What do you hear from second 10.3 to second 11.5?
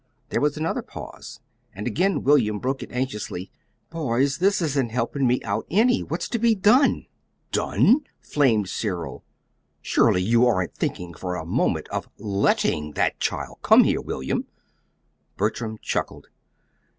aren't thinking for a